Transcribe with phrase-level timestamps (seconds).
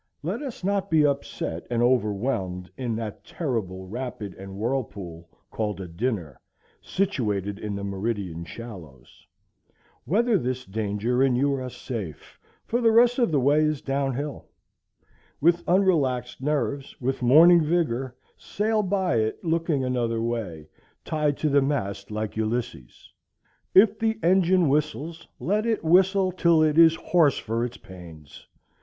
[0.23, 5.87] Let us not be upset and overwhelmed in that terrible rapid and whirlpool called a
[5.87, 6.39] dinner,
[6.81, 9.27] situated in the meridian shallows.
[10.07, 14.15] Weather this danger and you are safe, for the rest of the way is down
[14.15, 14.47] hill.
[15.39, 20.67] With unrelaxed nerves, with morning vigor, sail by it, looking another way,
[21.05, 23.13] tied to the mast like Ulysses.
[23.75, 28.47] If the engine whistles, let it whistle till it is hoarse for its pains.